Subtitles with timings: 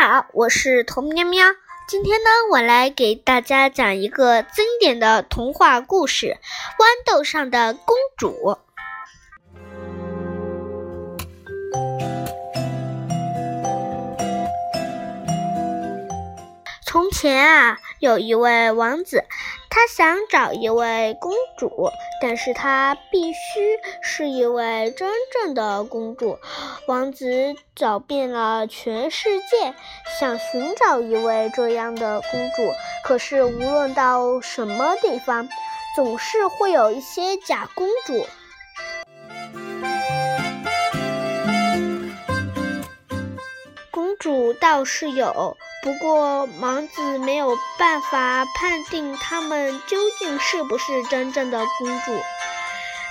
[0.00, 1.44] 好，我是童喵喵。
[1.88, 6.36] 今天呢，我来给大家讲一个经典的童话故事《豌
[7.04, 8.28] 豆上的公主》。
[16.86, 19.24] 从前啊，有一位王子。
[19.78, 26.36] 他想找一位公主，但是他必须是一位真正的公主。
[26.88, 29.72] 王子找遍了全世界，
[30.18, 32.72] 想寻找一位这样的公主。
[33.04, 35.48] 可是无论到什么地方，
[35.94, 38.26] 总是会有一些假公主。
[43.92, 45.56] 公主倒是有。
[45.80, 52.20] 不过，王子没有办法判定他们究竟是不是真正的公主。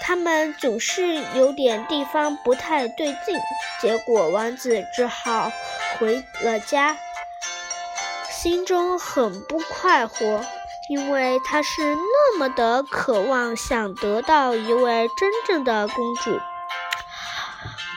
[0.00, 3.38] 他们总是有点地方不太对劲。
[3.80, 5.50] 结果，王子只好
[5.98, 6.96] 回了家，
[8.30, 10.44] 心中很不快活，
[10.88, 16.38] 因为他是那么的渴望想得到一位真正的公主。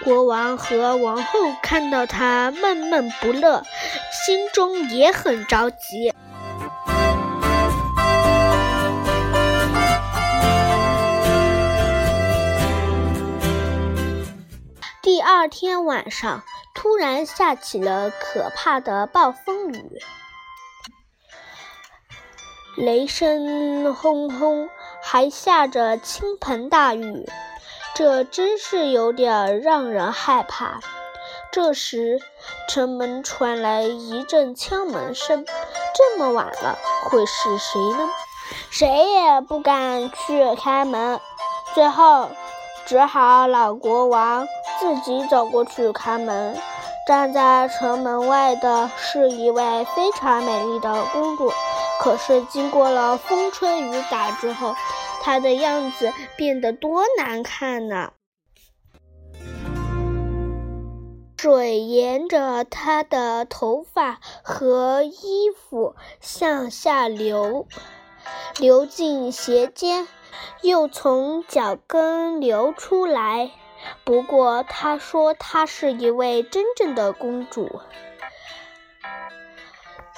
[0.04, 3.64] 国王和王后看到他闷闷不乐，
[4.12, 6.14] 心中也很着急。
[15.02, 20.02] 第二天晚上，突然下起了可怕的暴风雨，
[22.76, 24.70] 雷声轰轰，
[25.04, 27.30] 还下着倾盆大雨。
[27.94, 30.82] 这真是有点让人害怕。
[31.56, 32.20] 这时，
[32.68, 35.46] 城门传来一阵敲门声。
[35.96, 38.10] 这么晚了，会是谁呢？
[38.70, 41.18] 谁也不敢去开门。
[41.74, 42.28] 最后，
[42.86, 44.46] 只好老国王
[44.82, 46.58] 自己走过去开门。
[47.08, 51.54] 站在城门外的是一位非常美丽的公主。
[52.02, 54.76] 可是，经过了风吹雨打之后，
[55.22, 58.12] 她的样子变得多难看呢！
[61.46, 67.68] 水沿着她的头发和衣服向下流，
[68.58, 70.08] 流进鞋尖，
[70.64, 73.52] 又从脚跟流出来。
[74.04, 77.80] 不过，她说她是一位真正的公主。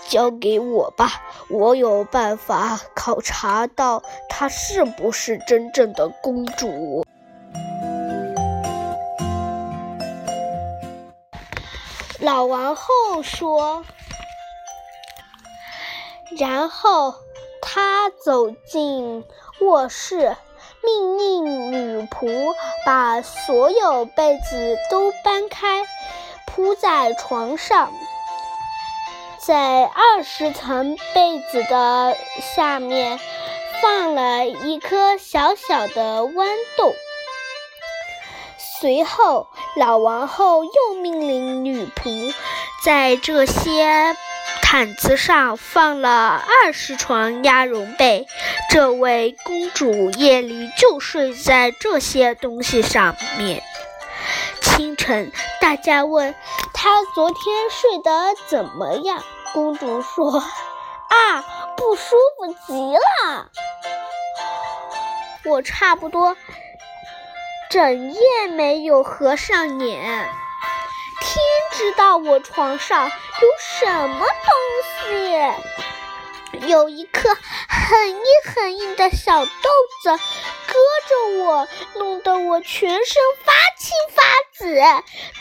[0.07, 1.09] 交给我吧，
[1.49, 7.05] 我有办法考察到她是不是真正的公主。
[12.27, 13.85] 老王后说，
[16.37, 17.15] 然后
[17.61, 19.23] 他走进
[19.61, 20.35] 卧室，
[20.83, 22.53] 命令女仆
[22.85, 25.85] 把所有被子都搬开，
[26.45, 27.93] 铺在床上。
[29.39, 33.21] 在二十层被子的下面
[33.81, 36.45] 放了一颗小小的豌
[36.77, 36.93] 豆。
[38.79, 42.33] 随后，老王后又命令女仆
[42.85, 44.15] 在这些
[44.61, 48.27] 毯子上放了二十床鸭绒被。
[48.69, 53.63] 这位公主夜里就睡在这些东西上面。
[54.61, 56.35] 清晨，大家问
[56.73, 59.23] 她昨天睡得怎么样。
[59.53, 60.39] 公主说
[61.09, 61.41] ：“啊，
[61.75, 63.49] 不舒服极了！
[65.45, 66.35] 我差不多
[67.69, 70.29] 整夜没有合上眼。
[71.19, 75.11] 天知道我床上有什么东
[76.61, 77.35] 西，有一颗
[77.67, 79.51] 很硬很硬的小豆
[80.03, 80.17] 子
[80.67, 80.73] 搁
[81.09, 84.23] 着我，弄得我全身发青发
[84.53, 84.75] 紫，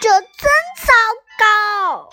[0.00, 0.50] 这真
[0.84, 0.92] 糟
[1.38, 2.10] 糕。”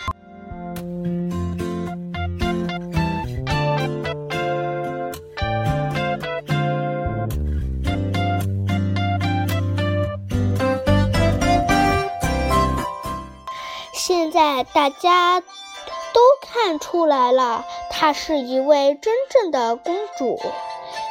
[14.06, 20.38] 现在大家都看出来了，她是一位真正的公主，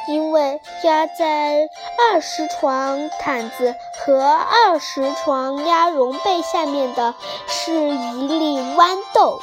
[0.06, 1.68] 因为压在
[1.98, 7.16] 二十床毯子和二十床鸭绒被下面的
[7.48, 9.40] 是一粒豌豆。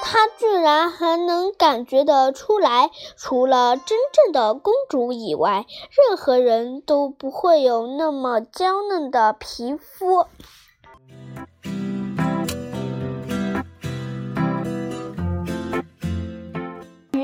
[0.00, 10.26] 她居然还能感觉得出来，除了真正的公主以外，任何人都不会有那么娇嫩的皮肤。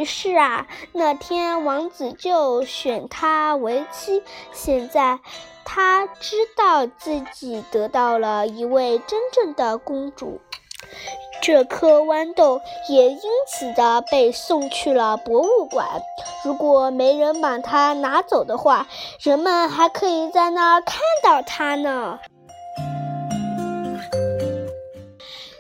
[0.09, 4.23] 是啊，那天王子就选她为妻。
[4.53, 5.21] 现在
[5.67, 10.41] 他知道自己得到了一位真正的公主，
[11.43, 16.01] 这颗豌豆也因此的被送去了博物馆。
[16.43, 18.89] 如果没人把它拿走的话，
[19.21, 22.19] 人们还可以在那儿看到它呢。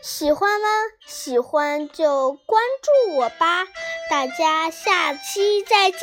[0.02, 0.66] 喜欢吗？
[1.06, 3.66] 喜欢就关注我吧！
[4.10, 5.98] 大家下期再见。